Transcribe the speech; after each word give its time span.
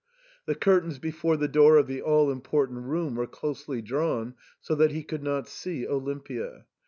The 0.47 0.55
curtains 0.55 0.97
before 0.97 1.37
the 1.37 1.47
door 1.47 1.77
of 1.77 1.85
the 1.85 2.01
all 2.01 2.31
important 2.31 2.85
room 2.87 3.13
were 3.13 3.27
closely 3.27 3.83
drawn, 3.83 4.33
so 4.59 4.73
that 4.73 4.89
he 4.93 5.03
could 5.03 5.21
not 5.21 5.47
see 5.47 5.85
Olimpia. 5.85 6.65